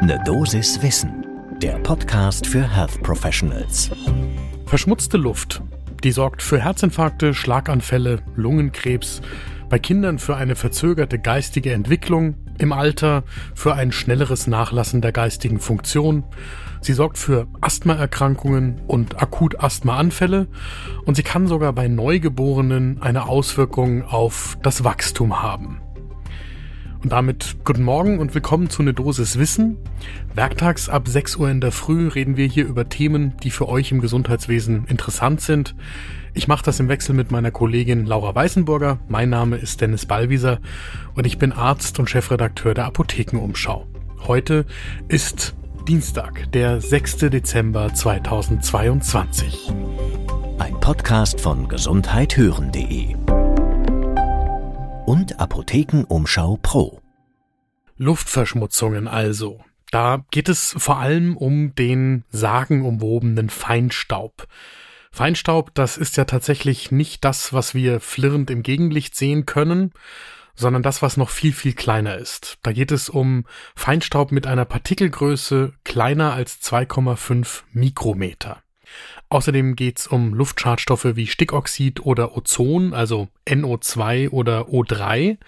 [0.00, 1.26] Ne Dosis Wissen,
[1.60, 3.90] der Podcast für Health Professionals.
[4.66, 5.60] Verschmutzte Luft,
[6.04, 9.20] die sorgt für Herzinfarkte, Schlaganfälle, Lungenkrebs,
[9.68, 13.24] bei Kindern für eine verzögerte geistige Entwicklung, im Alter
[13.54, 16.22] für ein schnelleres Nachlassen der geistigen Funktion.
[16.80, 20.46] Sie sorgt für Asthmaerkrankungen und Akut-Asthmaanfälle
[21.06, 25.80] und sie kann sogar bei Neugeborenen eine Auswirkung auf das Wachstum haben.
[27.02, 29.76] Und damit guten Morgen und willkommen zu Ne Dosis Wissen.
[30.34, 33.92] Werktags ab 6 Uhr in der Früh reden wir hier über Themen, die für euch
[33.92, 35.76] im Gesundheitswesen interessant sind.
[36.34, 38.98] Ich mache das im Wechsel mit meiner Kollegin Laura Weißenburger.
[39.08, 40.58] Mein Name ist Dennis Ballwieser
[41.14, 43.86] und ich bin Arzt und Chefredakteur der Apothekenumschau.
[44.26, 44.66] Heute
[45.06, 45.54] ist
[45.86, 47.18] Dienstag, der 6.
[47.30, 49.72] Dezember 2022.
[50.58, 53.14] Ein Podcast von gesundheithören.de
[55.08, 57.00] und Apothekenumschau Pro.
[57.96, 59.64] Luftverschmutzungen also.
[59.90, 64.46] Da geht es vor allem um den sagenumwobenen Feinstaub.
[65.10, 69.92] Feinstaub, das ist ja tatsächlich nicht das, was wir flirrend im Gegenlicht sehen können,
[70.54, 72.58] sondern das, was noch viel, viel kleiner ist.
[72.62, 78.62] Da geht es um Feinstaub mit einer Partikelgröße kleiner als 2,5 Mikrometer.
[79.30, 85.38] Außerdem geht es um Luftschadstoffe wie Stickoxid oder Ozon, also NO2 oder O3.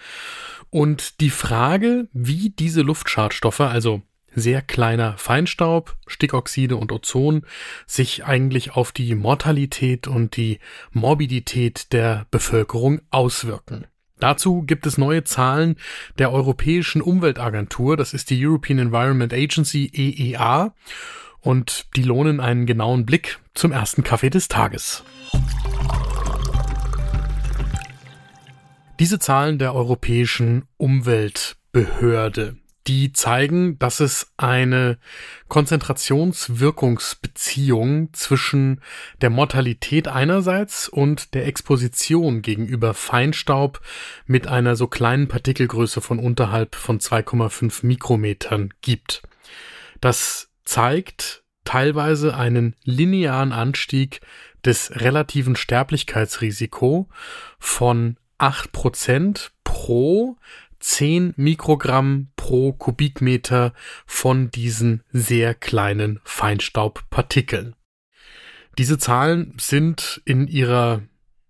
[0.69, 4.01] Und die Frage, wie diese Luftschadstoffe, also
[4.33, 7.45] sehr kleiner Feinstaub, Stickoxide und Ozon,
[7.85, 10.59] sich eigentlich auf die Mortalität und die
[10.91, 13.87] Morbidität der Bevölkerung auswirken.
[14.19, 15.75] Dazu gibt es neue Zahlen
[16.19, 20.73] der Europäischen Umweltagentur, das ist die European Environment Agency EEA,
[21.41, 25.03] und die lohnen einen genauen Blick zum ersten Kaffee des Tages.
[28.99, 34.99] Diese Zahlen der Europäischen Umweltbehörde, die zeigen, dass es eine
[35.47, 38.81] Konzentrationswirkungsbeziehung zwischen
[39.21, 43.81] der Mortalität einerseits und der Exposition gegenüber Feinstaub
[44.27, 49.23] mit einer so kleinen Partikelgröße von unterhalb von 2,5 Mikrometern gibt.
[49.99, 54.21] Das zeigt teilweise einen linearen Anstieg
[54.63, 57.09] des relativen Sterblichkeitsrisiko
[57.59, 60.37] von 8% pro
[60.79, 63.73] 10 Mikrogramm pro Kubikmeter
[64.05, 67.75] von diesen sehr kleinen Feinstaubpartikeln.
[68.77, 71.01] Diese Zahlen sind in ihrer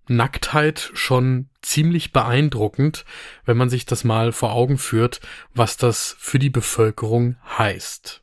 [0.08, 3.06] Nacktheit schon ziemlich beeindruckend,
[3.46, 5.22] wenn man sich das mal vor Augen führt,
[5.54, 8.21] was das für die Bevölkerung heißt.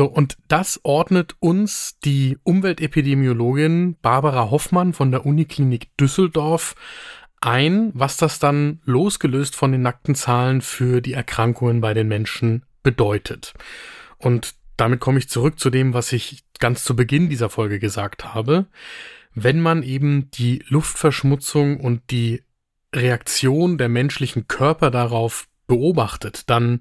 [0.00, 6.74] So, und das ordnet uns die Umweltepidemiologin Barbara Hoffmann von der Uniklinik Düsseldorf
[7.42, 12.64] ein, was das dann losgelöst von den nackten Zahlen für die Erkrankungen bei den Menschen
[12.82, 13.52] bedeutet.
[14.16, 18.32] Und damit komme ich zurück zu dem, was ich ganz zu Beginn dieser Folge gesagt
[18.32, 18.68] habe.
[19.34, 22.42] Wenn man eben die Luftverschmutzung und die
[22.94, 26.80] Reaktion der menschlichen Körper darauf beobachtet, dann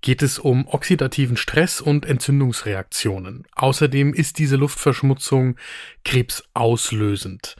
[0.00, 3.46] geht es um oxidativen Stress und Entzündungsreaktionen.
[3.56, 5.56] Außerdem ist diese Luftverschmutzung
[6.04, 7.56] krebsauslösend.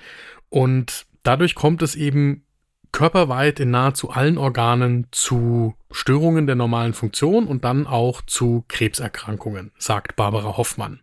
[0.49, 2.45] Und dadurch kommt es eben
[2.93, 9.73] körperweit in nahezu allen Organen zu Störungen der normalen Funktion und dann auch zu Krebserkrankungen,
[9.79, 11.01] sagt Barbara Hoffmann.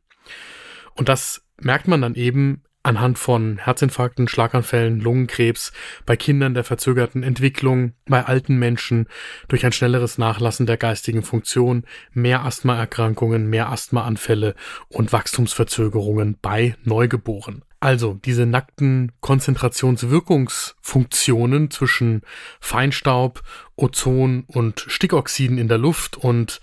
[0.96, 5.72] Und das merkt man dann eben anhand von Herzinfarkten, Schlaganfällen, Lungenkrebs,
[6.06, 9.08] bei Kindern der verzögerten Entwicklung, bei alten Menschen
[9.48, 14.54] durch ein schnelleres Nachlassen der geistigen Funktion, mehr Asthmaerkrankungen, mehr Asthmaanfälle
[14.90, 17.64] und Wachstumsverzögerungen bei Neugeboren.
[17.80, 22.22] Also diese nackten Konzentrationswirkungsfunktionen zwischen
[22.60, 23.42] Feinstaub,
[23.76, 26.62] Ozon und Stickoxiden in der Luft und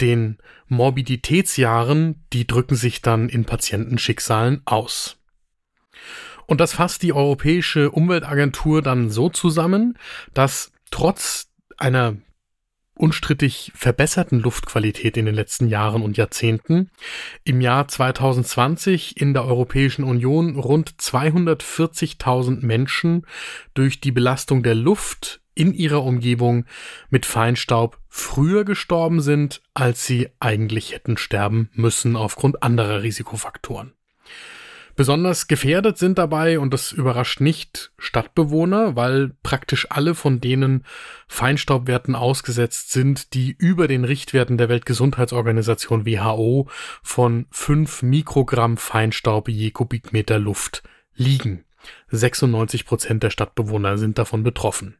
[0.00, 0.38] den
[0.68, 5.21] Morbiditätsjahren, die drücken sich dann in Patientenschicksalen aus.
[6.46, 9.96] Und das fasst die Europäische Umweltagentur dann so zusammen,
[10.34, 12.16] dass trotz einer
[12.94, 16.90] unstrittig verbesserten Luftqualität in den letzten Jahren und Jahrzehnten
[17.42, 23.26] im Jahr 2020 in der Europäischen Union rund 240.000 Menschen
[23.74, 26.66] durch die Belastung der Luft in ihrer Umgebung
[27.10, 33.92] mit Feinstaub früher gestorben sind, als sie eigentlich hätten sterben müssen aufgrund anderer Risikofaktoren.
[35.02, 40.84] Besonders gefährdet sind dabei, und das überrascht nicht, Stadtbewohner, weil praktisch alle von denen
[41.26, 46.68] Feinstaubwerten ausgesetzt sind, die über den Richtwerten der Weltgesundheitsorganisation WHO
[47.02, 50.84] von 5 Mikrogramm Feinstaub je Kubikmeter Luft
[51.16, 51.64] liegen.
[52.10, 54.98] 96 Prozent der Stadtbewohner sind davon betroffen.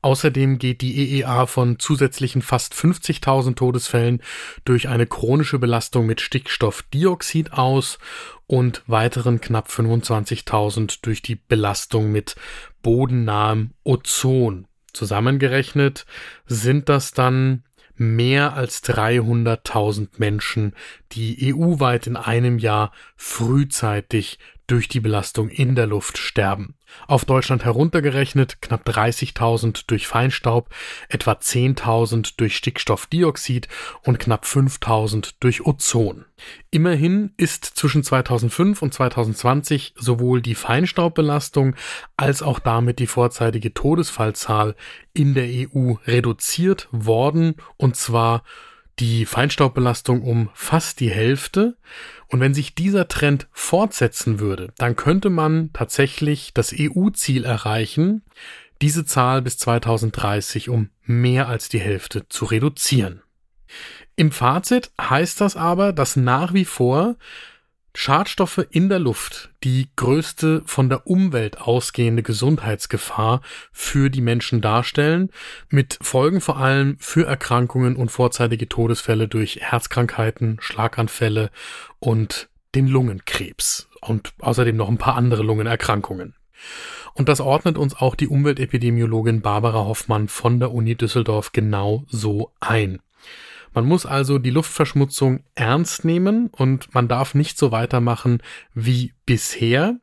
[0.00, 4.22] Außerdem geht die EEA von zusätzlichen fast 50.000 Todesfällen
[4.64, 7.98] durch eine chronische Belastung mit Stickstoffdioxid aus
[8.46, 12.36] und weiteren knapp 25.000 durch die Belastung mit
[12.82, 14.68] bodennahem Ozon.
[14.92, 16.06] Zusammengerechnet
[16.46, 17.64] sind das dann
[17.96, 20.74] mehr als 300.000 Menschen,
[21.12, 24.38] die EU-weit in einem Jahr frühzeitig
[24.68, 26.76] durch die Belastung in der Luft sterben.
[27.06, 30.70] Auf Deutschland heruntergerechnet knapp 30.000 durch Feinstaub,
[31.08, 33.68] etwa 10.000 durch Stickstoffdioxid
[34.04, 36.24] und knapp 5.000 durch Ozon.
[36.70, 41.74] Immerhin ist zwischen 2005 und 2020 sowohl die Feinstaubbelastung
[42.16, 44.76] als auch damit die vorzeitige Todesfallzahl
[45.12, 48.42] in der EU reduziert worden, und zwar
[49.00, 51.76] die Feinstaubbelastung um fast die Hälfte.
[52.28, 58.22] Und wenn sich dieser Trend fortsetzen würde, dann könnte man tatsächlich das EU-Ziel erreichen,
[58.82, 63.22] diese Zahl bis 2030 um mehr als die Hälfte zu reduzieren.
[64.16, 67.16] Im Fazit heißt das aber, dass nach wie vor
[68.00, 73.40] Schadstoffe in der Luft die größte von der Umwelt ausgehende Gesundheitsgefahr
[73.72, 75.30] für die Menschen darstellen,
[75.68, 81.50] mit Folgen vor allem für Erkrankungen und vorzeitige Todesfälle durch Herzkrankheiten, Schlaganfälle
[81.98, 86.36] und den Lungenkrebs und außerdem noch ein paar andere Lungenerkrankungen.
[87.14, 92.52] Und das ordnet uns auch die Umweltepidemiologin Barbara Hoffmann von der Uni Düsseldorf genau so
[92.60, 93.00] ein.
[93.74, 98.42] Man muss also die Luftverschmutzung ernst nehmen und man darf nicht so weitermachen
[98.74, 99.96] wie bisher.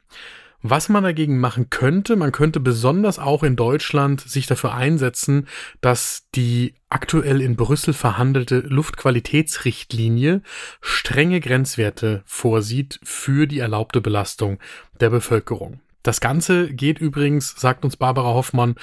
[0.68, 5.48] Was man dagegen machen könnte, man könnte besonders auch in Deutschland sich dafür einsetzen,
[5.80, 10.42] dass die aktuell in Brüssel verhandelte Luftqualitätsrichtlinie
[10.82, 14.58] strenge Grenzwerte vorsieht für die erlaubte Belastung
[15.00, 15.82] der Bevölkerung.
[16.02, 18.74] Das Ganze geht übrigens, sagt uns Barbara Hoffmann,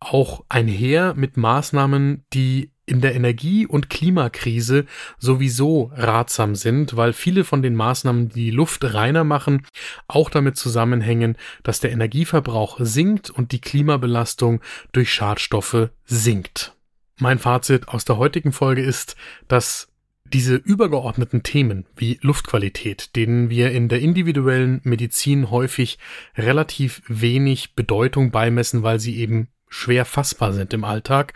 [0.00, 4.86] auch einher mit Maßnahmen, die in der Energie- und Klimakrise
[5.18, 9.64] sowieso ratsam sind, weil viele von den Maßnahmen, die die Luft reiner machen,
[10.08, 14.60] auch damit zusammenhängen, dass der Energieverbrauch sinkt und die Klimabelastung
[14.92, 16.76] durch Schadstoffe sinkt.
[17.18, 19.88] Mein Fazit aus der heutigen Folge ist, dass
[20.24, 25.98] diese übergeordneten Themen wie Luftqualität, denen wir in der individuellen Medizin häufig
[26.36, 31.34] relativ wenig Bedeutung beimessen, weil sie eben schwer fassbar sind im Alltag,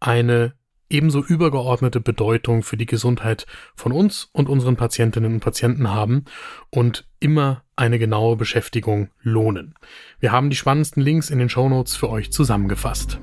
[0.00, 0.54] eine
[0.90, 6.24] ebenso übergeordnete Bedeutung für die Gesundheit von uns und unseren Patientinnen und Patienten haben
[6.70, 9.74] und immer eine genaue Beschäftigung lohnen.
[10.20, 13.20] Wir haben die spannendsten Links in den Shownotes für euch zusammengefasst.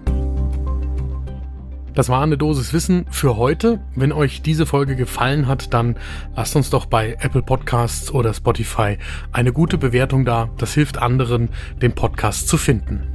[1.95, 3.79] Das war eine Dosis Wissen für heute.
[3.95, 5.95] Wenn euch diese Folge gefallen hat, dann
[6.35, 8.97] lasst uns doch bei Apple Podcasts oder Spotify
[9.31, 10.49] eine gute Bewertung da.
[10.57, 11.49] Das hilft anderen,
[11.81, 13.14] den Podcast zu finden.